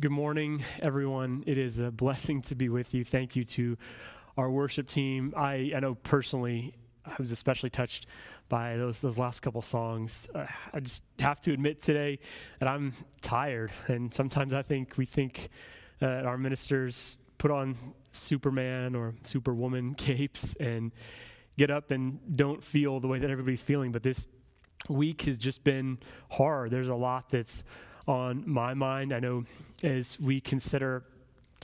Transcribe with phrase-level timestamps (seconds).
[0.00, 1.42] Good morning, everyone.
[1.44, 3.04] It is a blessing to be with you.
[3.04, 3.76] Thank you to
[4.36, 5.34] our worship team.
[5.36, 6.72] I, I know personally,
[7.04, 8.06] I was especially touched
[8.48, 10.28] by those those last couple songs.
[10.32, 12.20] Uh, I just have to admit today
[12.60, 12.92] that I'm
[13.22, 15.48] tired, and sometimes I think we think
[15.98, 17.76] that our ministers put on
[18.12, 20.92] Superman or Superwoman capes and
[21.56, 23.90] get up and don't feel the way that everybody's feeling.
[23.90, 24.28] But this
[24.88, 25.98] week has just been
[26.30, 26.70] hard.
[26.70, 27.64] There's a lot that's
[28.08, 29.12] on my mind.
[29.12, 29.44] I know
[29.84, 31.04] as we consider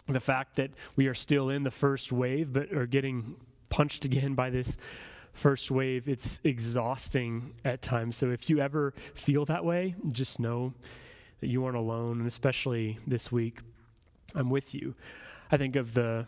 [0.07, 3.37] the fact that we are still in the first wave, but are getting
[3.71, 4.77] punched again by this
[5.33, 8.16] first wave, it's exhausting at times.
[8.16, 10.75] So if you ever feel that way, just know
[11.41, 13.61] that you aren't alone, and especially this week,
[14.35, 14.95] I'm with you.
[15.51, 16.27] I think of the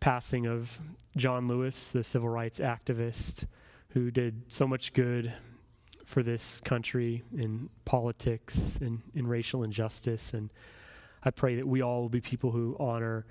[0.00, 0.80] passing of
[1.16, 3.46] John Lewis, the civil rights activist
[3.90, 5.32] who did so much good
[6.06, 10.32] for this country in politics and in racial injustice.
[10.32, 10.50] And
[11.22, 13.26] I pray that we all will be people who honor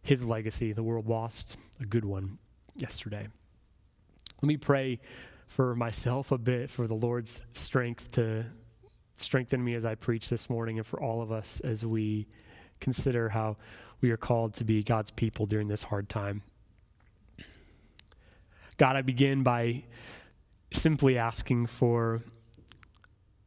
[0.00, 0.72] his legacy.
[0.72, 2.38] The world lost a good one
[2.76, 3.28] yesterday.
[4.40, 5.00] Let me pray
[5.46, 8.46] for myself a bit, for the Lord's strength to
[9.16, 12.28] strengthen me as I preach this morning, and for all of us as we
[12.78, 13.56] consider how
[14.00, 16.42] we are called to be God's people during this hard time.
[18.78, 19.82] God, I begin by
[20.72, 22.22] simply asking for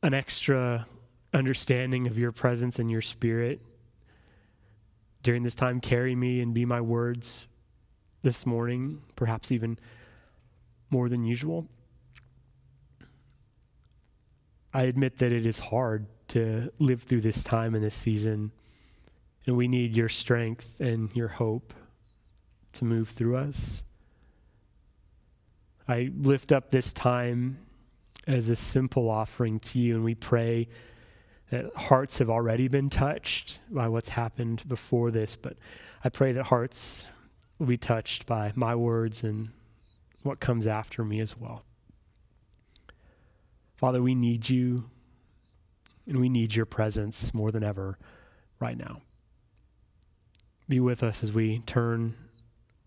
[0.02, 0.88] an extra
[1.34, 3.62] understanding of your presence and your spirit
[5.24, 5.80] during this time.
[5.80, 7.48] Carry me and be my words
[8.22, 9.80] this morning, perhaps even
[10.90, 11.68] more than usual.
[14.74, 18.52] I admit that it is hard to live through this time and this season,
[19.46, 21.74] and we need your strength and your hope
[22.74, 23.84] to move through us.
[25.88, 27.60] I lift up this time
[28.26, 30.70] as a simple offering to you, and we pray
[31.50, 35.58] that hearts have already been touched by what's happened before this, but
[36.04, 37.06] I pray that hearts
[37.60, 39.50] will be touched by my words and
[40.24, 41.64] what comes after me as well.
[43.76, 44.90] Father, we need you,
[46.08, 47.98] and we need your presence more than ever
[48.60, 49.02] right now.
[50.70, 52.16] Be with us as we turn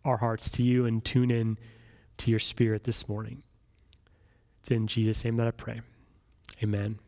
[0.04, 1.58] our hearts to you and tune in
[2.18, 3.42] to your spirit this morning.
[4.60, 5.80] It's in Jesus' name that I pray.
[6.62, 6.98] Amen.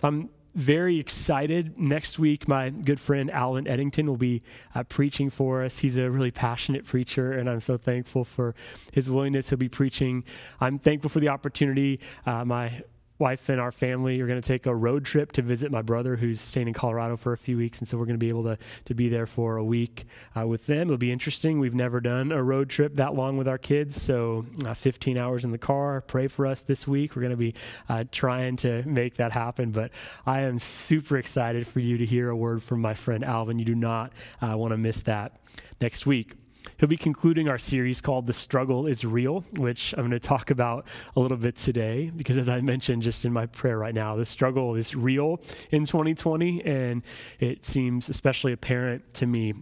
[0.00, 1.78] So I'm very excited.
[1.78, 4.42] Next week, my good friend Alan Eddington will be
[4.74, 5.78] uh, preaching for us.
[5.78, 8.54] He's a really passionate preacher, and I'm so thankful for
[8.92, 10.24] his willingness to be preaching.
[10.60, 12.00] I'm thankful for the opportunity.
[12.26, 12.82] Uh, my
[13.22, 16.16] wife and our family are going to take a road trip to visit my brother
[16.16, 17.78] who's staying in Colorado for a few weeks.
[17.78, 20.06] And so we're going to be able to, to be there for a week
[20.36, 20.88] uh, with them.
[20.88, 21.60] It'll be interesting.
[21.60, 24.02] We've never done a road trip that long with our kids.
[24.02, 26.00] So uh, 15 hours in the car.
[26.00, 27.14] Pray for us this week.
[27.14, 27.54] We're going to be
[27.88, 29.70] uh, trying to make that happen.
[29.70, 29.92] But
[30.26, 33.60] I am super excited for you to hear a word from my friend Alvin.
[33.60, 34.12] You do not
[34.42, 35.38] uh, want to miss that
[35.80, 36.34] next week.
[36.78, 40.50] He'll be concluding our series called The Struggle is Real, which I'm going to talk
[40.50, 40.86] about
[41.16, 44.24] a little bit today because, as I mentioned just in my prayer right now, the
[44.24, 45.40] struggle is real
[45.70, 47.02] in 2020, and
[47.38, 49.54] it seems especially apparent to me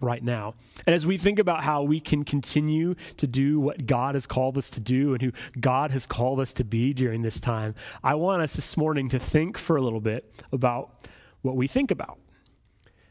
[0.00, 0.54] right now.
[0.86, 4.56] And as we think about how we can continue to do what God has called
[4.56, 8.14] us to do and who God has called us to be during this time, I
[8.14, 11.08] want us this morning to think for a little bit about
[11.42, 12.18] what we think about.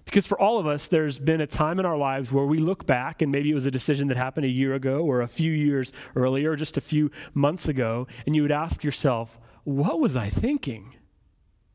[0.07, 2.85] Because for all of us, there's been a time in our lives where we look
[2.85, 5.51] back, and maybe it was a decision that happened a year ago or a few
[5.51, 10.16] years earlier, or just a few months ago, and you would ask yourself, What was
[10.16, 10.96] I thinking?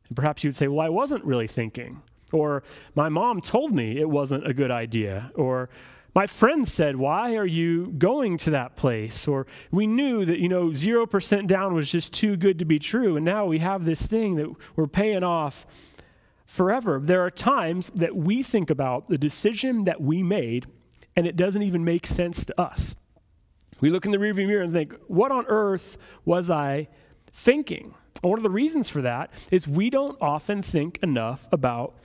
[0.07, 2.01] And perhaps you'd say, Well, I wasn't really thinking.
[2.31, 2.63] Or,
[2.95, 5.31] My mom told me it wasn't a good idea.
[5.35, 5.69] Or,
[6.15, 9.27] my friend said, Why are you going to that place?
[9.27, 13.15] Or we knew that, you know, 0% down was just too good to be true.
[13.15, 15.67] And now we have this thing that we're paying off
[16.53, 16.99] forever.
[17.01, 20.67] There are times that we think about the decision that we made
[21.15, 22.95] and it doesn't even make sense to us.
[23.81, 26.89] We look in the rearview mirror and think, what on earth was I
[27.33, 27.95] thinking?
[28.21, 31.95] One of the reasons for that is we don't often think enough about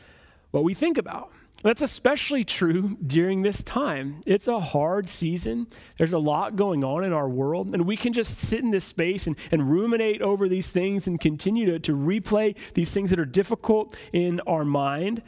[0.50, 1.30] what we think about.
[1.62, 4.20] That's especially true during this time.
[4.24, 5.66] It's a hard season.
[5.96, 8.84] There's a lot going on in our world, and we can just sit in this
[8.84, 13.18] space and, and ruminate over these things and continue to, to replay these things that
[13.18, 15.22] are difficult in our mind.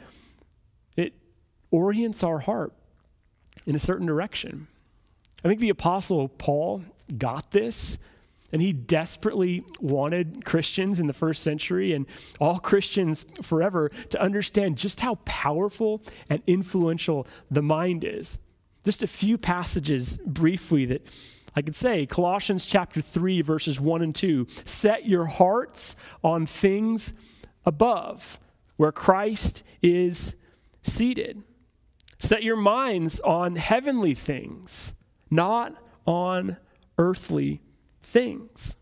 [0.95, 1.13] It
[1.69, 2.71] orients our heart
[3.65, 4.67] in a certain direction.
[5.43, 6.83] I think the Apostle Paul
[7.17, 7.97] got this
[8.51, 12.05] and he desperately wanted Christians in the first century and
[12.39, 18.39] all Christians forever to understand just how powerful and influential the mind is.
[18.83, 21.05] Just a few passages briefly that
[21.55, 24.47] I could say Colossians chapter 3, verses 1 and 2.
[24.65, 27.13] Set your hearts on things
[27.65, 28.39] above
[28.77, 30.35] where Christ is
[30.83, 31.43] seated.
[32.19, 34.93] Set your minds on heavenly things,
[35.29, 35.75] not
[36.05, 36.57] on
[36.97, 37.61] earthly
[38.11, 38.75] things.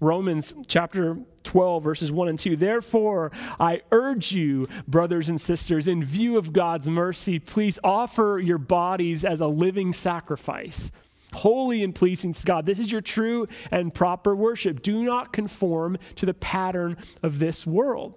[0.00, 2.56] Romans chapter 12, verses 1 and 2.
[2.56, 3.30] Therefore,
[3.60, 9.24] I urge you, brothers and sisters, in view of God's mercy, please offer your bodies
[9.24, 10.90] as a living sacrifice,
[11.32, 12.66] holy and pleasing to God.
[12.66, 14.82] This is your true and proper worship.
[14.82, 18.14] Do not conform to the pattern of this world.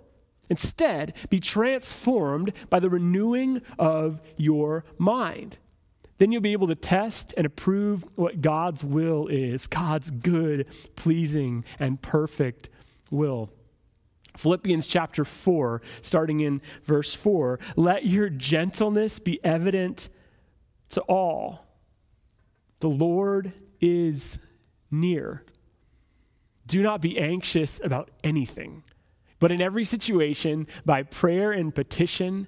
[0.49, 5.57] Instead, be transformed by the renewing of your mind.
[6.17, 11.63] Then you'll be able to test and approve what God's will is God's good, pleasing,
[11.79, 12.69] and perfect
[13.11, 13.51] will.
[14.35, 20.09] Philippians chapter 4, starting in verse 4 let your gentleness be evident
[20.89, 21.65] to all.
[22.79, 24.39] The Lord is
[24.91, 25.43] near.
[26.65, 28.83] Do not be anxious about anything,
[29.39, 32.47] but in every situation, by prayer and petition,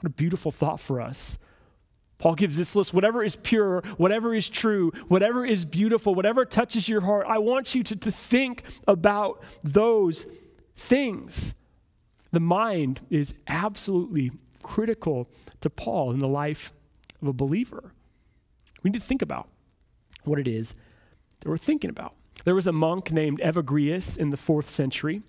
[0.00, 1.38] What a beautiful thought for us.
[2.18, 6.88] Paul gives this list whatever is pure, whatever is true, whatever is beautiful, whatever touches
[6.88, 7.26] your heart.
[7.26, 10.26] I want you to, to think about those
[10.76, 11.54] things.
[12.30, 14.32] The mind is absolutely
[14.62, 15.28] critical
[15.62, 16.72] to Paul in the life
[17.20, 17.92] of a believer.
[18.82, 19.48] We need to think about
[20.24, 20.74] what it is
[21.40, 22.14] that we're thinking about.
[22.44, 25.22] There was a monk named Evagrius in the fourth century,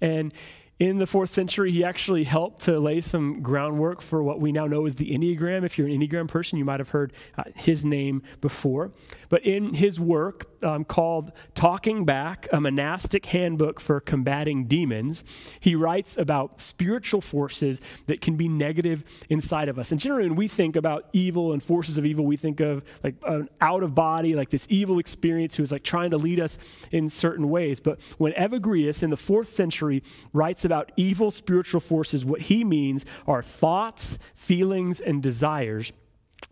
[0.00, 0.34] and
[0.78, 4.66] in the fourth century, he actually helped to lay some groundwork for what we now
[4.66, 5.64] know as the Enneagram.
[5.64, 8.92] If you're an Enneagram person, you might have heard uh, his name before.
[9.28, 15.24] But in his work um, called Talking Back, a monastic handbook for combating demons,
[15.58, 19.90] he writes about spiritual forces that can be negative inside of us.
[19.90, 23.16] And generally, when we think about evil and forces of evil, we think of like
[23.26, 26.56] an out of body, like this evil experience who is like trying to lead us
[26.92, 27.80] in certain ways.
[27.80, 33.04] But when Evagrius in the fourth century writes about evil spiritual forces, what he means
[33.26, 35.92] are thoughts, feelings, and desires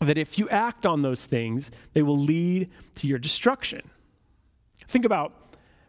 [0.01, 3.83] that if you act on those things, they will lead to your destruction.
[4.89, 5.33] Think about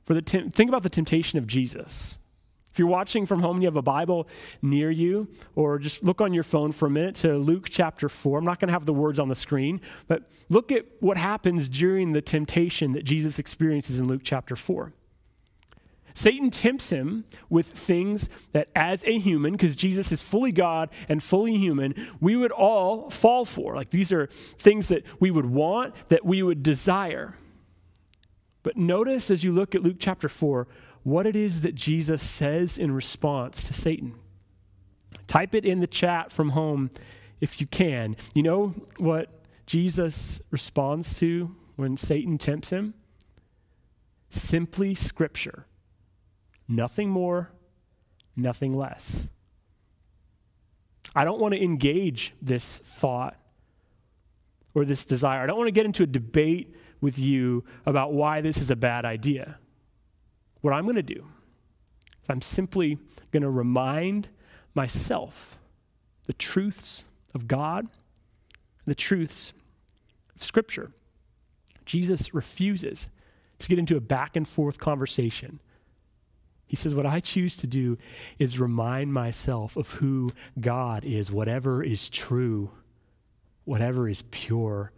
[0.06, 2.20] for the think about the temptation of Jesus.
[2.72, 4.28] If you're watching from home and you have a Bible
[4.62, 8.38] near you, or just look on your phone for a minute to Luke chapter 4.
[8.38, 11.68] I'm not going to have the words on the screen, but look at what happens
[11.70, 14.94] during the temptation that Jesus experiences in Luke chapter 4.
[16.18, 21.22] Satan tempts him with things that, as a human, because Jesus is fully God and
[21.22, 23.76] fully human, we would all fall for.
[23.76, 27.36] Like these are things that we would want, that we would desire.
[28.64, 30.68] But notice as you look at Luke chapter 4,
[31.04, 34.16] what it is that Jesus says in response to Satan.
[35.28, 36.90] Type it in the chat from home
[37.40, 38.16] if you can.
[38.34, 39.30] You know what
[39.68, 42.96] Jesus responds to when Satan tempts him?
[44.32, 45.67] Simply Scripture.
[46.68, 47.52] Nothing more,
[48.36, 49.28] nothing less.
[51.16, 53.38] I don't want to engage this thought
[54.74, 55.42] or this desire.
[55.42, 58.76] I don't want to get into a debate with you about why this is a
[58.76, 59.58] bad idea.
[60.62, 61.26] What I'm going to do
[62.22, 62.98] is I'm simply
[63.32, 64.30] going to remind
[64.74, 65.58] myself
[66.26, 67.88] the truths of God,
[68.86, 69.54] the truths
[70.36, 70.92] of Scripture.
[71.86, 73.10] Jesus refuses
[73.60, 75.60] to get into a back and forth conversation
[76.68, 77.98] he says, What I choose to do
[78.38, 82.72] is remind myself of who God is, whatever is true,
[83.64, 84.92] whatever is pure,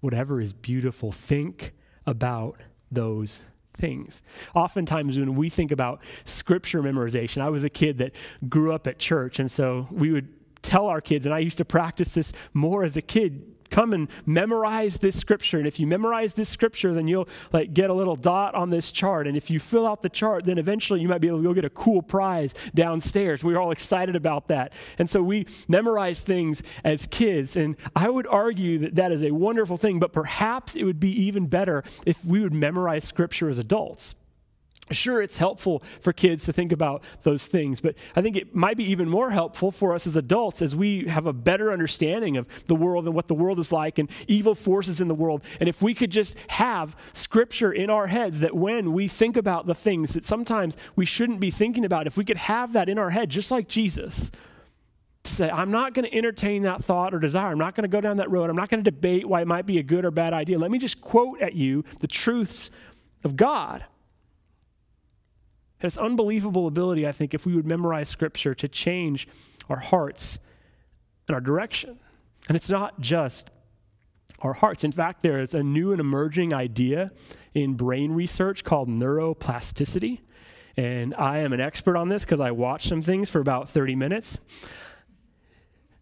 [0.00, 1.12] whatever is beautiful.
[1.12, 1.72] Think
[2.06, 2.60] about
[2.90, 3.42] those
[3.76, 4.22] things.
[4.54, 8.12] Oftentimes, when we think about scripture memorization, I was a kid that
[8.48, 10.28] grew up at church, and so we would
[10.62, 14.08] tell our kids, and I used to practice this more as a kid come and
[14.24, 15.58] memorize this scripture.
[15.58, 18.90] And if you memorize this scripture then you'll like get a little dot on this
[18.90, 19.26] chart.
[19.26, 21.52] And if you fill out the chart then eventually you might be able to go
[21.52, 23.44] get a cool prize downstairs.
[23.44, 24.72] We were all excited about that.
[24.98, 27.54] And so we memorize things as kids.
[27.54, 31.10] And i would argue that that is a wonderful thing but perhaps it would be
[31.10, 34.14] even better if we would memorize scripture as adults
[34.92, 38.76] Sure, it's helpful for kids to think about those things, but I think it might
[38.76, 42.46] be even more helpful for us as adults as we have a better understanding of
[42.66, 45.42] the world and what the world is like and evil forces in the world.
[45.58, 49.66] And if we could just have scripture in our heads that when we think about
[49.66, 52.96] the things that sometimes we shouldn't be thinking about, if we could have that in
[52.96, 54.30] our head, just like Jesus,
[55.24, 57.50] to say, I'm not going to entertain that thought or desire.
[57.50, 58.50] I'm not going to go down that road.
[58.50, 60.60] I'm not going to debate why it might be a good or bad idea.
[60.60, 62.70] Let me just quote at you the truths
[63.24, 63.84] of God
[65.78, 69.28] has unbelievable ability, I think, if we would memorize Scripture to change
[69.68, 70.38] our hearts
[71.28, 71.98] and our direction.
[72.48, 73.50] And it's not just
[74.40, 74.84] our hearts.
[74.84, 77.10] In fact, there is a new and emerging idea
[77.54, 80.20] in brain research called neuroplasticity.
[80.76, 83.96] And I am an expert on this because I watched some things for about 30
[83.96, 84.38] minutes.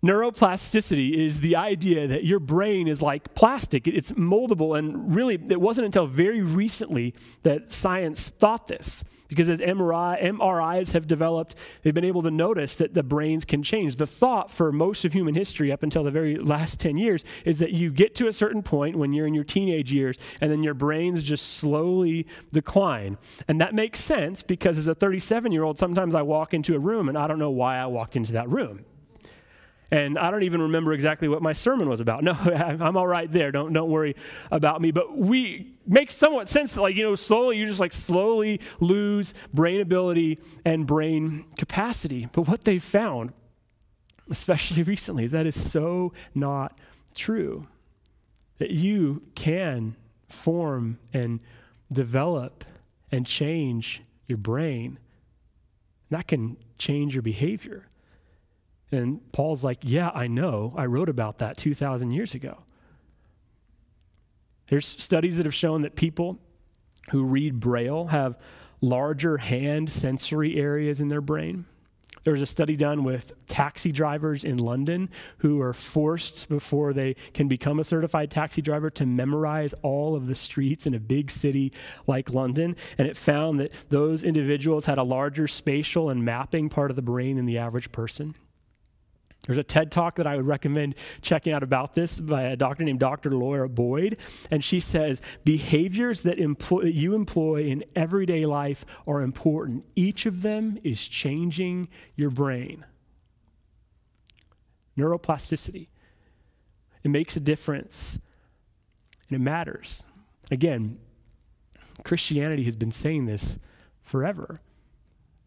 [0.05, 4.79] Neuroplasticity is the idea that your brain is like plastic, it's moldable.
[4.79, 9.03] And really, it wasn't until very recently that science thought this.
[9.29, 13.63] Because as MRI, MRIs have developed, they've been able to notice that the brains can
[13.63, 13.97] change.
[13.97, 17.59] The thought for most of human history up until the very last 10 years is
[17.61, 20.63] that you get to a certain point when you're in your teenage years and then
[20.63, 23.17] your brains just slowly decline.
[23.49, 26.79] And that makes sense because as a 37 year old, sometimes I walk into a
[26.79, 28.85] room and I don't know why I walked into that room.
[29.95, 32.25] And I don't even remember exactly what my sermon was about.
[32.25, 33.53] No, I'm all right there.
[33.53, 34.17] Don't, don't worry
[34.51, 34.91] about me.
[34.91, 39.81] But we make somewhat sense like, you know, slowly, you just like slowly lose brain
[39.81, 42.29] ability and brain capacity.
[42.33, 43.35] But what they found,
[44.29, 46.77] especially recently, is that is so not
[47.15, 47.69] true.
[48.59, 49.95] That you can
[50.29, 51.41] form and
[51.93, 52.65] develop
[53.13, 54.99] and change your brain.
[56.11, 57.87] That can change your behavior.
[58.95, 60.73] And Paul's like, Yeah, I know.
[60.77, 62.59] I wrote about that 2,000 years ago.
[64.69, 66.39] There's studies that have shown that people
[67.11, 68.39] who read Braille have
[68.81, 71.67] larger hand sensory areas in their brain.
[72.23, 77.17] There was a study done with taxi drivers in London who are forced before they
[77.35, 81.31] can become a certified taxi driver to memorize all of the streets in a big
[81.31, 81.71] city
[82.07, 82.77] like London.
[82.97, 87.03] And it found that those individuals had a larger spatial and mapping part of the
[87.03, 88.35] brain than the average person.
[89.47, 92.83] There's a TED talk that I would recommend checking out about this by a doctor
[92.83, 93.31] named Dr.
[93.31, 94.17] Lara Boyd.
[94.51, 99.85] And she says behaviors that, employ, that you employ in everyday life are important.
[99.95, 102.87] Each of them is changing your brain.
[104.97, 105.89] Neuroplasticity.
[107.03, 108.19] It makes a difference
[109.29, 110.07] and it matters.
[110.51, 110.99] Again,
[112.03, 113.59] Christianity has been saying this
[114.01, 114.63] forever.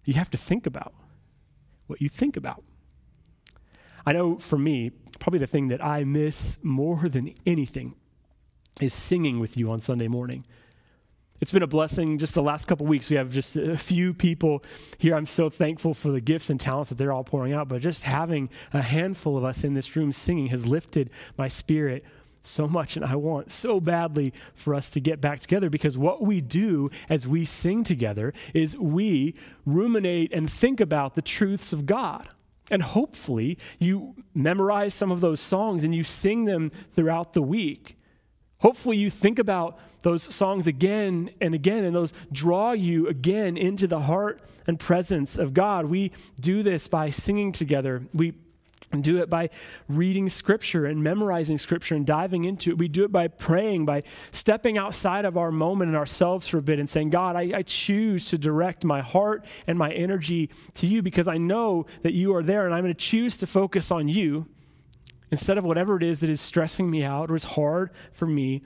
[0.06, 0.94] You have to think about
[1.88, 2.64] what you think about.
[4.08, 7.94] I know for me, probably the thing that I miss more than anything
[8.80, 10.46] is singing with you on Sunday morning.
[11.42, 13.10] It's been a blessing just the last couple weeks.
[13.10, 14.64] We have just a few people
[14.98, 15.14] here.
[15.14, 18.04] I'm so thankful for the gifts and talents that they're all pouring out, but just
[18.04, 22.06] having a handful of us in this room singing has lifted my spirit
[22.42, 22.96] so much.
[22.96, 26.90] And I want so badly for us to get back together because what we do
[27.10, 29.36] as we sing together is we
[29.66, 32.30] ruminate and think about the truths of God.
[32.70, 37.98] And hopefully, you memorize some of those songs and you sing them throughout the week.
[38.60, 43.88] Hopefully, you think about those songs again and again, and those draw you again into
[43.88, 45.86] the heart and presence of God.
[45.86, 48.04] We do this by singing together.
[48.14, 48.34] We
[48.92, 49.50] and do it by
[49.90, 52.78] reading scripture and memorizing scripture and diving into it.
[52.78, 56.62] We do it by praying, by stepping outside of our moment and ourselves for a
[56.62, 60.88] bit and saying, God, I, I, choose to direct my heart and my energy to
[60.88, 63.92] you because I know that you are there and I'm going to choose to focus
[63.92, 64.48] on you
[65.32, 68.62] instead of whatever it is that is stressing me out or is hard for me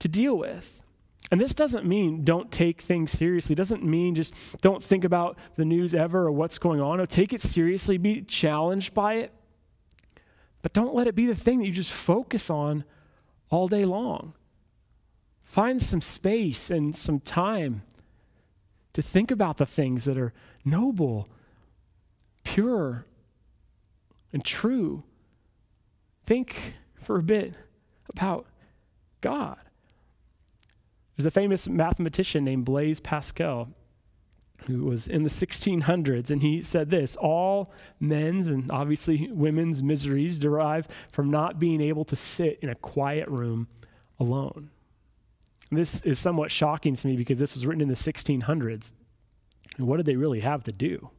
[0.00, 0.84] to deal with.
[1.30, 3.52] And this doesn't mean don't take things seriously.
[3.52, 6.98] It doesn't mean just don't think about the news ever or what's going on.
[6.98, 9.32] No, take it seriously, be challenged by it.
[10.62, 12.84] But don't let it be the thing that you just focus on
[13.48, 14.34] all day long.
[15.42, 17.82] Find some space and some time
[18.92, 20.32] to think about the things that are
[20.64, 21.28] noble,
[22.44, 23.06] pure,
[24.32, 25.04] and true.
[26.24, 27.54] Think for a bit
[28.08, 28.46] about
[29.20, 29.58] God.
[31.20, 33.68] There's a famous mathematician named Blaise Pascal
[34.66, 40.38] who was in the 1600s, and he said this All men's and obviously women's miseries
[40.38, 43.68] derive from not being able to sit in a quiet room
[44.18, 44.70] alone.
[45.70, 48.94] This is somewhat shocking to me because this was written in the 1600s.
[49.76, 51.10] And what did they really have to do?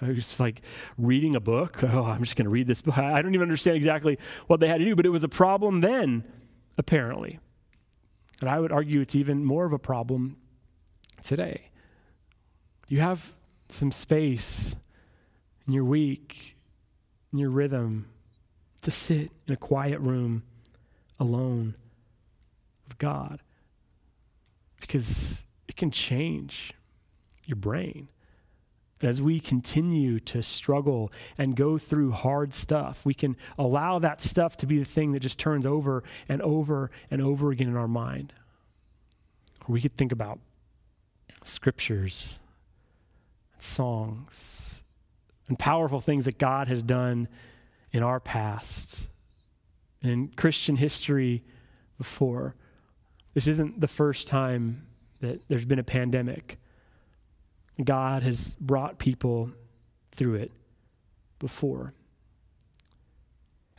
[0.00, 0.62] I was like
[0.96, 1.82] reading a book.
[1.82, 2.96] Oh, I'm just going to read this book.
[2.96, 5.80] I don't even understand exactly what they had to do, but it was a problem
[5.80, 6.22] then,
[6.78, 7.40] apparently.
[8.40, 10.36] And I would argue it's even more of a problem
[11.22, 11.70] today.
[12.88, 13.32] You have
[13.70, 14.76] some space
[15.66, 16.56] in your week,
[17.32, 18.06] in your rhythm,
[18.82, 20.42] to sit in a quiet room
[21.18, 21.74] alone
[22.86, 23.40] with God.
[24.80, 26.74] Because it can change
[27.46, 28.08] your brain.
[29.02, 34.56] As we continue to struggle and go through hard stuff, we can allow that stuff
[34.58, 37.88] to be the thing that just turns over and over and over again in our
[37.88, 38.32] mind.
[39.68, 40.38] Or we could think about
[41.42, 42.38] scriptures,
[43.58, 44.82] songs,
[45.48, 47.28] and powerful things that God has done
[47.92, 49.06] in our past
[50.02, 51.42] and in Christian history
[51.98, 52.54] before.
[53.34, 54.86] This isn't the first time
[55.20, 56.58] that there's been a pandemic.
[57.82, 59.50] God has brought people
[60.12, 60.52] through it
[61.38, 61.92] before.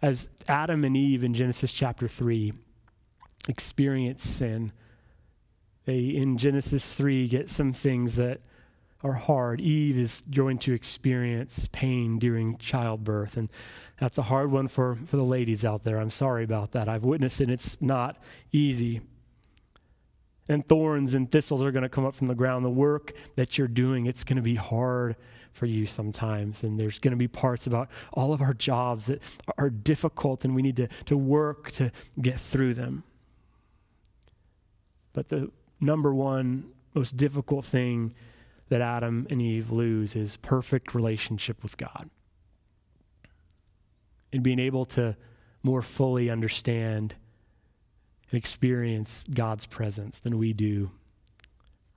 [0.02, 2.54] As Adam and Eve in Genesis chapter 3
[3.48, 4.72] experience sin,
[5.86, 8.42] they, in Genesis 3, get some things that
[9.04, 9.62] are hard.
[9.62, 13.52] Eve is going to experience pain during childbirth, and
[14.00, 16.00] that's a hard one for, for the ladies out there.
[16.00, 16.90] I'm sorry about that.
[16.90, 18.18] I've witnessed it, it's not
[18.52, 19.02] easy.
[20.48, 22.64] And thorns and thistles are going to come up from the ground.
[22.64, 25.16] The work that you're doing, it's going to be hard
[25.52, 26.62] for you sometimes.
[26.62, 29.22] And there's going to be parts about all of our jobs that
[29.58, 33.04] are difficult, and we need to, to work to get through them.
[35.14, 38.14] But the number one most difficult thing
[38.70, 42.10] that Adam and Eve lose is perfect relationship with God.
[44.34, 45.16] And being able to
[45.62, 47.16] more fully understand
[48.32, 50.92] and experience God's presence than we do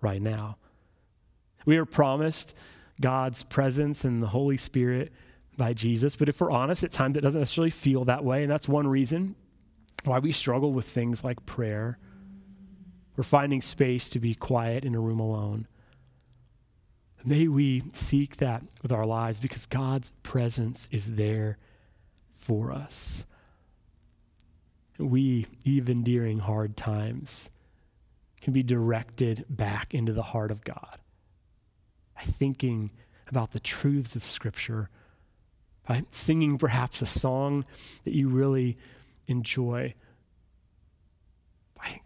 [0.01, 0.57] right now.
[1.65, 2.55] We are promised
[3.01, 5.13] God's presence and the Holy Spirit
[5.57, 8.51] by Jesus, but if we're honest, at times it doesn't necessarily feel that way, and
[8.51, 9.35] that's one reason
[10.05, 11.99] why we struggle with things like prayer.
[13.17, 15.67] We're finding space to be quiet in a room alone.
[17.25, 21.59] May we seek that with our lives because God's presence is there
[22.37, 23.25] for us.
[24.99, 27.51] We, even during hard times,
[28.41, 30.99] can be directed back into the heart of God
[32.17, 32.91] by thinking
[33.29, 34.91] about the truths of Scripture,
[35.87, 37.65] by singing perhaps a song
[38.05, 38.77] that you really
[39.29, 39.95] enjoy,
[41.77, 42.01] by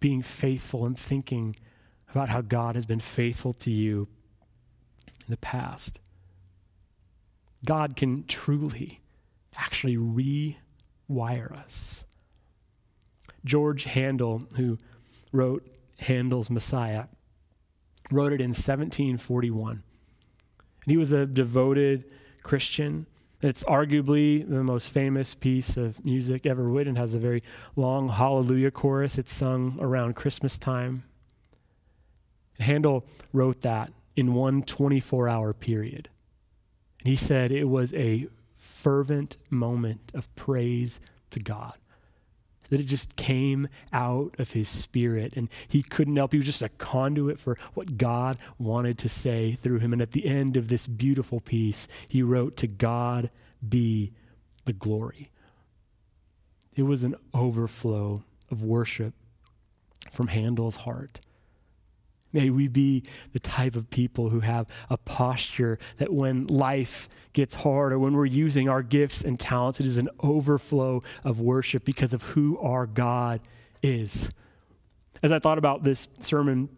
[0.00, 1.56] being faithful and thinking
[2.10, 4.08] about how God has been faithful to you
[5.06, 6.00] in the past.
[7.64, 9.00] God can truly
[9.56, 9.96] actually
[11.10, 12.04] rewire us.
[13.44, 14.78] George Handel, who
[15.32, 15.66] wrote
[16.00, 17.06] Handel's Messiah,
[18.10, 19.82] wrote it in 1741.
[20.84, 22.04] And he was a devoted
[22.42, 23.06] Christian.
[23.40, 26.96] It's arguably the most famous piece of music ever written.
[26.96, 27.42] It has a very
[27.76, 29.18] long hallelujah chorus.
[29.18, 31.04] It's sung around Christmas time.
[32.60, 36.08] Handel wrote that in one 24 hour period.
[37.00, 38.28] And he said it was a
[38.64, 40.98] fervent moment of praise
[41.30, 41.74] to God.
[42.70, 46.32] That it just came out of his spirit and he couldn't help.
[46.32, 49.92] He was just a conduit for what God wanted to say through him.
[49.92, 53.30] And at the end of this beautiful piece, he wrote, To God
[53.66, 54.12] be
[54.64, 55.30] the glory.
[56.74, 59.12] It was an overflow of worship
[60.10, 61.20] from Handel's heart.
[62.34, 67.54] May we be the type of people who have a posture that when life gets
[67.54, 71.84] hard or when we're using our gifts and talents, it is an overflow of worship
[71.84, 73.40] because of who our God
[73.82, 74.30] is.
[75.22, 76.68] As I thought about this sermon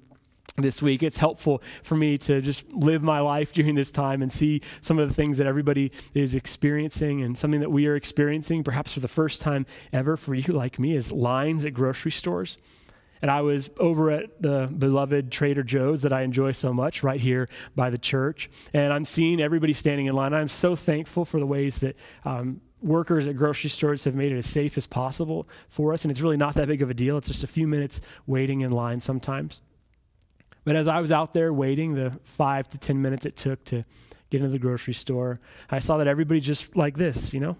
[0.59, 4.31] this week, it's helpful for me to just live my life during this time and
[4.31, 8.62] see some of the things that everybody is experiencing and something that we are experiencing,
[8.62, 12.59] perhaps for the first time ever for you, like me, is lines at grocery stores.
[13.22, 17.20] And I was over at the beloved Trader Joe's that I enjoy so much right
[17.20, 18.50] here by the church.
[18.74, 20.35] And I'm seeing everybody standing in line.
[20.35, 24.38] I'm so thankful for the ways that um, workers at grocery stores have made it
[24.38, 26.05] as safe as possible for us.
[26.05, 27.16] And it's really not that big of a deal.
[27.18, 29.62] It's just a few minutes waiting in line sometimes.
[30.64, 33.85] But as I was out there waiting the five to 10 minutes it took to
[34.31, 37.57] get into the grocery store, I saw that everybody just like this, you know,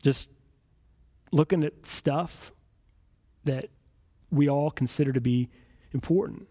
[0.00, 0.28] just
[1.32, 2.52] looking at stuff
[3.44, 3.70] that
[4.32, 5.48] we all consider to be
[5.92, 6.48] important.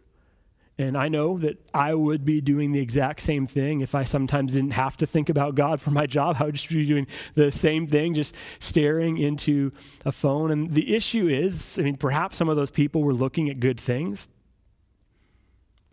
[0.77, 4.53] And I know that I would be doing the exact same thing if I sometimes
[4.53, 6.37] didn't have to think about God for my job.
[6.39, 9.71] I would just be doing the same thing, just staring into
[10.05, 10.49] a phone.
[10.49, 13.79] And the issue is, I mean, perhaps some of those people were looking at good
[13.79, 14.27] things.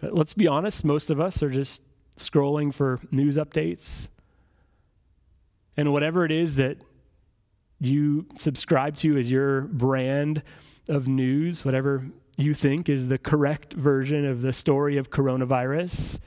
[0.01, 1.83] But let's be honest, most of us are just
[2.17, 4.09] scrolling for news updates.
[5.77, 6.79] And whatever it is that
[7.81, 10.43] you subscribe to as your brand
[10.89, 16.19] of news, whatever you think is the correct version of the story of coronavirus.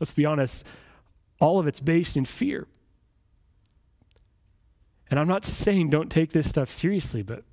[0.00, 0.64] Let's be honest,
[1.40, 2.66] all of it's based in fear.
[5.10, 7.44] And I'm not saying don't take this stuff seriously, but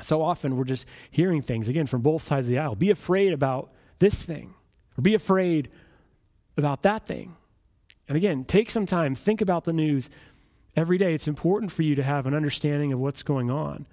[0.00, 2.74] so often we're just hearing things, again, from both sides of the aisle.
[2.74, 4.54] Be afraid about this thing,
[4.96, 5.70] or be afraid
[6.56, 7.36] about that thing.
[8.08, 10.10] And again, take some time, think about the news
[10.76, 11.14] every day.
[11.14, 13.86] It's important for you to have an understanding of what's going on.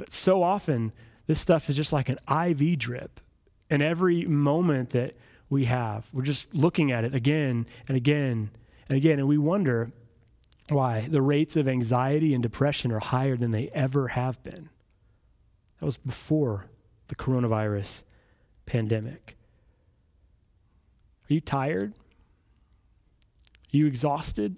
[0.00, 0.92] But so often,
[1.26, 3.20] this stuff is just like an IV drip.
[3.68, 5.14] And every moment that
[5.50, 8.48] we have, we're just looking at it again and again
[8.88, 9.18] and again.
[9.18, 9.92] And we wonder
[10.70, 14.70] why the rates of anxiety and depression are higher than they ever have been.
[15.80, 16.70] That was before
[17.08, 18.00] the coronavirus
[18.64, 19.36] pandemic.
[21.28, 21.92] Are you tired?
[21.92, 24.56] Are you exhausted?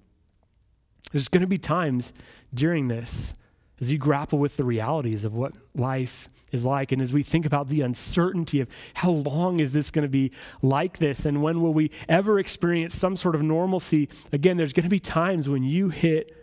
[1.10, 2.12] There's going to be times
[2.54, 3.34] during this
[3.82, 7.44] as you grapple with the realities of what life is like and as we think
[7.44, 10.30] about the uncertainty of how long is this going to be
[10.62, 14.84] like this and when will we ever experience some sort of normalcy again there's going
[14.84, 16.34] to be times when you hit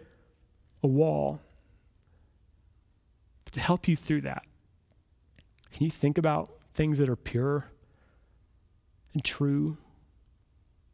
[0.83, 1.39] a wall
[3.45, 4.43] but to help you through that
[5.71, 7.71] can you think about things that are pure
[9.13, 9.77] and true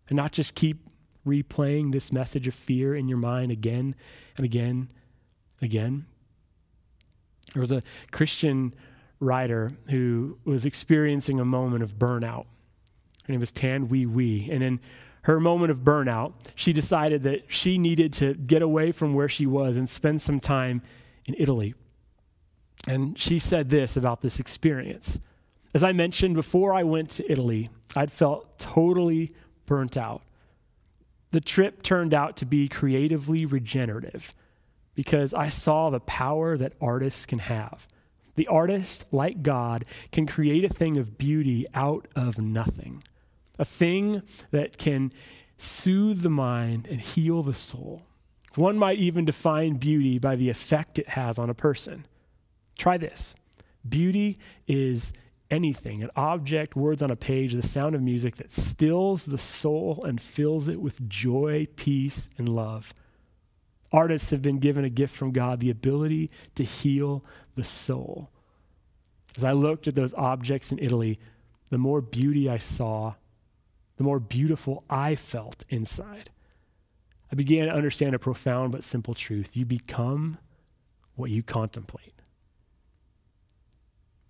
[0.09, 0.89] and not just keep
[1.25, 3.95] replaying this message of fear in your mind again
[4.37, 4.89] and again
[5.59, 6.05] and again?
[7.55, 8.73] There was a Christian
[9.21, 12.47] writer who was experiencing a moment of burnout.
[13.23, 14.49] Her name was Tan Wee Wee.
[14.51, 14.81] And in
[15.21, 19.45] her moment of burnout, she decided that she needed to get away from where she
[19.45, 20.81] was and spend some time
[21.25, 21.75] in Italy.
[22.89, 25.17] And she said this about this experience.
[25.73, 29.33] As I mentioned, before I went to Italy, I'd felt totally
[29.65, 30.23] burnt out.
[31.31, 34.33] The trip turned out to be creatively regenerative
[34.95, 37.87] because I saw the power that artists can have.
[38.35, 43.03] The artist, like God, can create a thing of beauty out of nothing,
[43.59, 45.13] a thing that can
[45.57, 48.03] soothe the mind and heal the soul.
[48.55, 52.05] One might even define beauty by the effect it has on a person.
[52.77, 53.35] Try this
[53.87, 55.13] beauty is
[55.51, 60.03] anything, an object, words on a page, the sound of music that stills the soul
[60.03, 62.93] and fills it with joy, peace, and love.
[63.95, 67.23] Artists have been given a gift from God, the ability to heal
[67.55, 68.29] the soul.
[69.37, 71.17] As I looked at those objects in Italy,
[71.69, 73.13] the more beauty I saw,
[73.95, 76.29] the more beautiful I felt inside.
[77.31, 79.55] I began to understand a profound but simple truth.
[79.55, 80.39] You become
[81.15, 82.21] what you contemplate.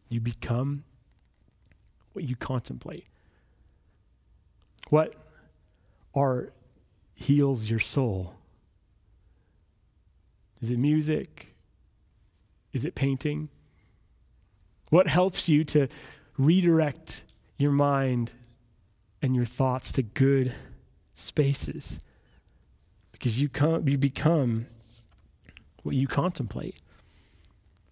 [0.10, 0.84] You become
[2.14, 3.08] what you contemplate.
[4.90, 5.16] What
[6.14, 6.54] art
[7.16, 8.36] heals your soul?
[10.66, 11.54] Is it music?
[12.74, 13.50] Is it painting?
[14.90, 15.88] What helps you to
[16.40, 17.22] redirect
[17.60, 18.32] your mind
[19.22, 20.56] and your thoughts to good
[21.14, 22.00] spaces?
[23.12, 24.66] Because you, come, you become
[25.84, 26.82] what you contemplate.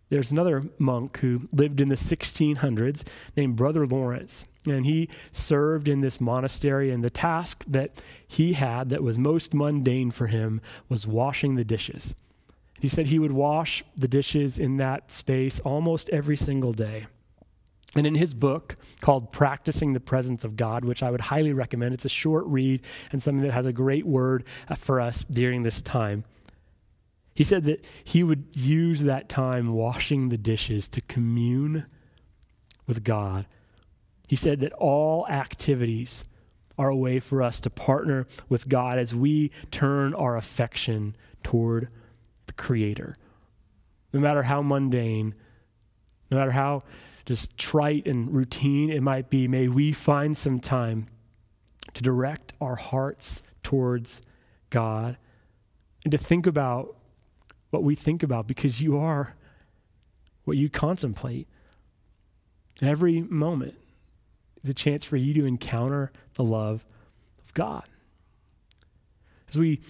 [0.10, 3.04] There's another monk who lived in the 1600s
[3.38, 6.90] named Brother Lawrence, and he served in this monastery.
[6.90, 10.60] And the task that he had that was most mundane for him
[10.90, 12.16] was washing the dishes.
[12.84, 17.06] He said he would wash the dishes in that space almost every single day.
[17.96, 21.94] And in his book called Practicing the Presence of God, which I would highly recommend,
[21.94, 22.82] it's a short read
[23.14, 24.44] and something that has a great word
[24.76, 26.26] for us during this time.
[27.34, 31.86] He said that he would use that time washing the dishes to commune
[32.86, 33.46] with God.
[34.28, 36.26] He said that all activities
[36.78, 41.88] are a way for us to partner with God as we turn our affection toward
[42.56, 43.18] the Creator.
[44.12, 45.34] No matter how mundane,
[46.30, 46.84] no matter how
[47.26, 51.08] just trite and routine it might be, may we find some time
[51.94, 54.22] to direct our hearts towards
[54.70, 55.18] God
[56.04, 56.96] and to think about
[57.70, 59.36] what we think about because you are
[60.44, 61.48] what you contemplate.
[62.82, 63.76] And every moment
[64.64, 66.86] is a chance for you to encounter the love
[67.44, 67.88] of God.
[69.50, 69.82] As we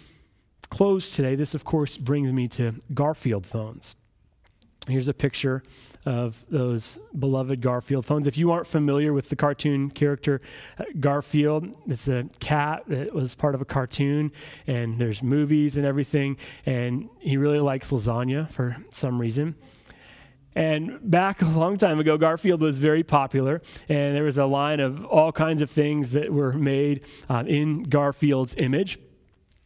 [0.74, 3.96] close today, this of course brings me to Garfield phones.
[4.88, 5.62] Here's a picture
[6.04, 8.26] of those beloved Garfield phones.
[8.26, 10.42] If you aren't familiar with the cartoon character
[10.80, 14.32] uh, Garfield, it's a cat that was part of a cartoon,
[14.66, 19.56] and there's movies and everything, and he really likes lasagna for some reason.
[20.56, 24.80] And back a long time ago, Garfield was very popular, and there was a line
[24.80, 28.98] of all kinds of things that were made uh, in Garfield's image.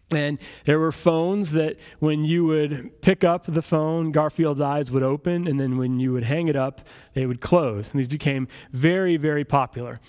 [0.10, 5.04] And there were phones that when you would pick up the phone, Garfield's eyes would
[5.04, 7.92] open, and then when you would hang it up, they would close.
[7.92, 10.00] And these became very, very popular.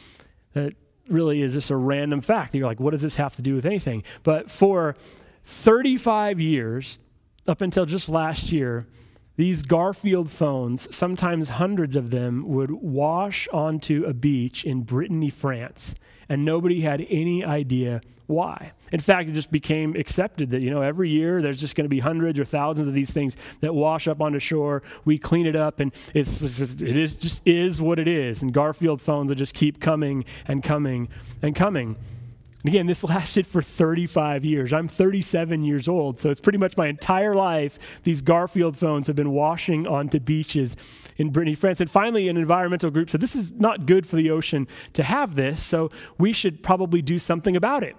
[0.52, 0.74] That
[1.08, 2.54] really is just a random fact.
[2.54, 4.04] You're like, what does this have to do with anything?
[4.22, 4.94] But for
[5.44, 7.00] 35 years,
[7.48, 8.86] up until just last year,
[9.36, 15.94] these Garfield phones, sometimes hundreds of them, would wash onto a beach in Brittany, France,
[16.28, 18.72] and nobody had any idea why.
[18.92, 21.90] In fact, it just became accepted that, you know, every year there's just going to
[21.90, 24.82] be hundreds or thousands of these things that wash up onto shore.
[25.04, 28.42] We clean it up, and it's, it is just is what it is.
[28.42, 31.08] And Garfield phones will just keep coming and coming
[31.42, 31.96] and coming.
[32.64, 34.72] Again, this lasted for 35 years.
[34.72, 37.78] I'm 37 years old, so it's pretty much my entire life.
[38.02, 40.76] These Garfield phones have been washing onto beaches
[41.16, 41.80] in Brittany, France.
[41.80, 45.36] And finally, an environmental group said, This is not good for the ocean to have
[45.36, 47.94] this, so we should probably do something about it.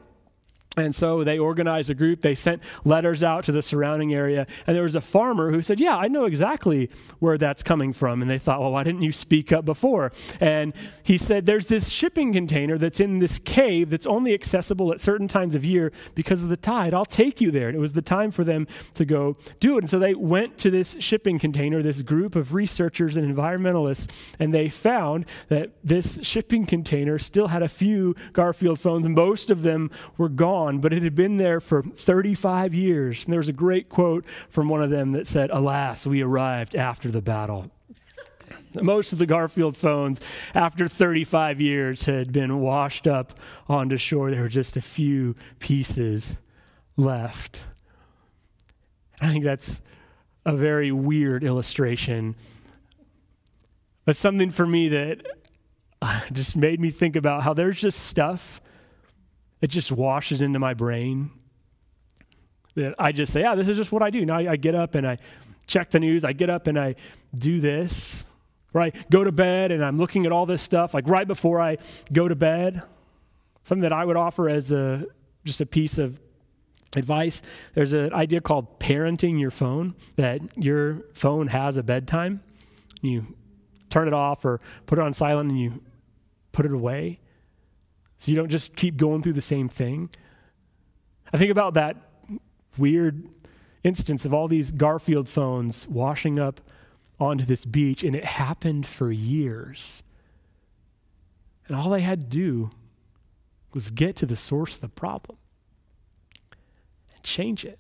[0.78, 2.22] And so they organized a group.
[2.22, 4.46] They sent letters out to the surrounding area.
[4.68, 8.22] And there was a farmer who said, Yeah, I know exactly where that's coming from.
[8.22, 10.12] And they thought, Well, why didn't you speak up before?
[10.40, 15.02] And he said, There's this shipping container that's in this cave that's only accessible at
[15.02, 16.94] certain times of year because of the tide.
[16.94, 17.68] I'll take you there.
[17.68, 19.82] And it was the time for them to go do it.
[19.82, 24.54] And so they went to this shipping container, this group of researchers and environmentalists, and
[24.54, 29.08] they found that this shipping container still had a few Garfield phones.
[29.10, 33.24] Most of them were gone gone, but it had been there for 35 years.
[33.24, 36.76] And there was a great quote from one of them that said, Alas, we arrived
[36.76, 37.72] after the battle.
[38.80, 40.22] Most of the Garfield phones,
[40.54, 44.30] after 35 years, had been washed up onto shore.
[44.30, 46.36] There were just a few pieces
[46.96, 47.64] left.
[49.22, 49.82] I think that's
[50.46, 52.36] a very weird illustration,
[54.06, 55.26] but something for me that
[56.32, 58.62] just made me think about how there's just stuff
[59.62, 61.32] it just washes into my brain.
[62.76, 64.26] That I just say, yeah, this is just what I do.
[64.26, 65.18] Now I, I get up and I
[65.68, 66.24] check the news.
[66.24, 66.96] I get up and I
[67.34, 68.26] do this.
[68.72, 68.96] Right?
[69.10, 71.78] Go to bed and I'm looking at all this stuff like right before I
[72.14, 72.84] go to bed.
[73.64, 75.06] Something that I would offer as a
[75.44, 76.20] just a piece of
[76.96, 77.42] advice.
[77.74, 82.42] There's an idea called parenting your phone, that your phone has a bedtime.
[83.02, 83.36] You
[83.90, 85.82] turn it off or put it on silent and you
[86.52, 87.20] put it away.
[88.20, 90.10] So you don't just keep going through the same thing.
[91.34, 91.96] I think about that
[92.78, 93.28] weird
[93.84, 96.60] instance of all these Garfield phones washing up
[97.20, 100.04] onto this beach, and it happened for years.
[101.68, 102.72] And all they had to do
[103.74, 105.38] was get to the source of the problem
[107.16, 107.80] and change it.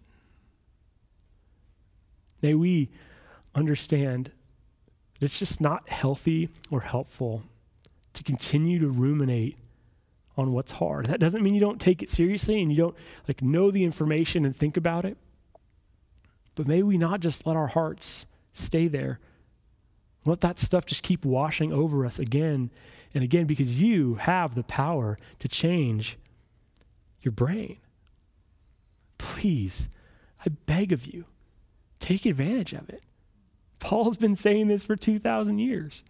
[2.41, 2.89] May we
[3.53, 4.31] understand
[5.19, 7.43] that it's just not healthy or helpful
[8.13, 9.57] to continue to ruminate
[10.39, 11.05] on what's hard.
[11.07, 12.95] That doesn't mean you don't take it seriously and you don't
[13.27, 15.17] like know the information and think about it.
[16.55, 19.19] But may we not just let our hearts stay there.
[20.25, 22.71] Let that stuff just keep washing over us again
[23.13, 26.17] and again because you have the power to change
[27.21, 27.77] your brain.
[29.17, 29.89] Please,
[30.45, 31.25] I beg of you,
[31.99, 33.03] take advantage of it.
[33.79, 36.03] Paul's been saying this for 2,000 years.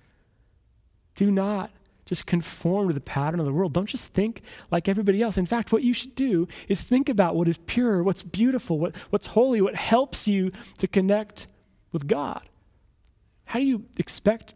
[1.16, 1.72] Do not
[2.10, 3.72] just conform to the pattern of the world.
[3.72, 4.42] Don't just think
[4.72, 5.38] like everybody else.
[5.38, 8.96] In fact, what you should do is think about what is pure, what's beautiful, what,
[9.12, 11.46] what's holy, what helps you to connect
[11.92, 12.42] with God.
[13.46, 14.56] How do you expect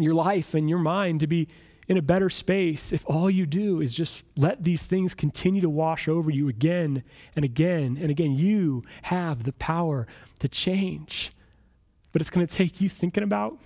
[0.00, 1.48] your life and your mind to be
[1.86, 5.68] in a better space if all you do is just let these things continue to
[5.68, 7.04] wash over you again
[7.36, 8.34] and again and again?
[8.34, 10.06] You have the power
[10.38, 11.30] to change,
[12.10, 13.58] but it's going to take you thinking about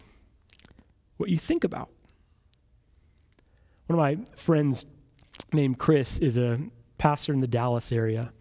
[1.17, 1.91] what you think about.
[3.89, 4.85] One of my friends
[5.51, 6.61] named Chris is a
[6.99, 8.35] pastor in the Dallas area.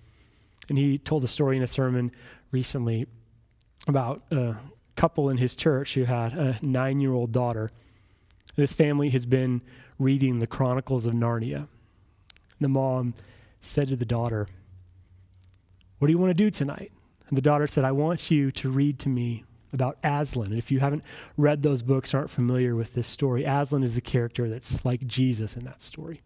[0.67, 2.11] And he told a story in a sermon
[2.51, 3.07] recently
[3.87, 4.57] about a
[4.97, 7.71] couple in his church who had a nine year old daughter.
[8.57, 9.61] This family has been
[9.97, 11.69] reading the Chronicles of Narnia.
[12.59, 13.13] The mom
[13.61, 14.47] said to the daughter,
[15.99, 16.91] What do you want to do tonight?
[17.29, 20.47] And the daughter said, I want you to read to me about Aslan.
[20.47, 21.03] And if you haven't
[21.35, 25.55] read those books, aren't familiar with this story, Aslan is the character that's like Jesus
[25.55, 26.21] in that story.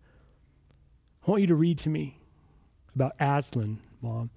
[1.25, 2.19] I want you to read to me
[2.95, 4.29] about Aslan, mom.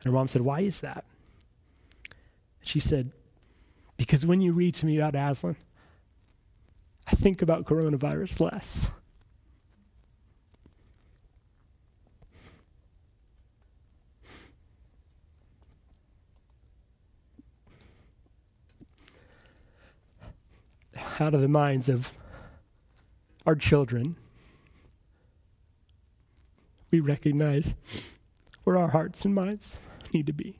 [0.00, 1.04] And her mom said, Why is that?
[2.62, 3.12] She said,
[3.96, 5.56] Because when you read to me about Aslan,
[7.06, 8.90] I think about coronavirus less.
[21.20, 22.12] Out of the minds of
[23.46, 24.16] our children.
[26.90, 27.74] We recognize
[28.64, 29.76] where our hearts and minds
[30.12, 30.56] need to be.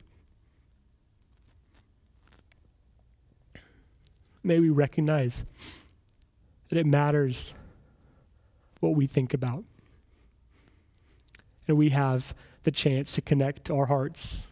[4.43, 5.43] May we recognize
[6.69, 7.53] that it matters
[8.79, 9.63] what we think about.
[11.67, 14.43] And we have the chance to connect our hearts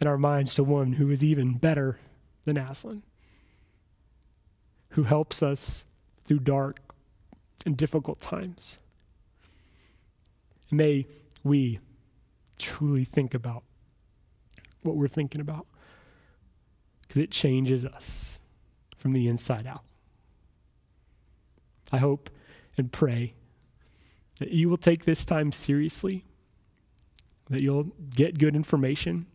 [0.00, 1.98] and our minds to one who is even better
[2.44, 3.02] than Aslan,
[4.96, 5.84] who helps us
[6.24, 6.80] through dark
[7.66, 8.78] and difficult times.
[10.72, 11.06] May
[11.44, 11.80] we
[12.58, 13.62] truly think about
[14.82, 15.66] what we're thinking about
[17.02, 18.40] because it changes us
[18.96, 19.84] from the inside out.
[21.92, 22.30] I hope
[22.78, 23.34] and pray
[24.38, 26.24] that you will take this time seriously,
[27.50, 29.26] that you'll get good information,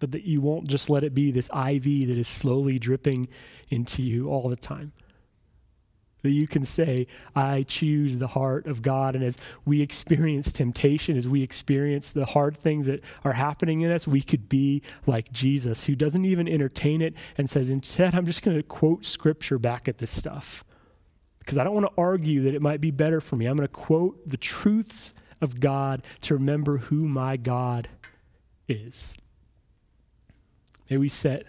[0.00, 3.28] but that you won't just let it be this IV that is slowly dripping
[3.70, 4.92] into you all the time.
[6.22, 9.14] That you can say, I choose the heart of God.
[9.14, 13.90] And as we experience temptation, as we experience the hard things that are happening in
[13.90, 18.24] us, we could be like Jesus, who doesn't even entertain it and says, Instead, I'm
[18.24, 20.64] just going to quote scripture back at this stuff
[21.44, 23.44] because I don't want to argue that it might be better for me.
[23.44, 27.88] I'm going to quote the truths of God to remember who my God
[28.66, 29.14] is.
[30.90, 31.44] May we set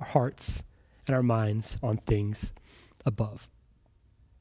[0.00, 0.62] our hearts
[1.06, 2.52] and our minds on things
[3.04, 3.49] above.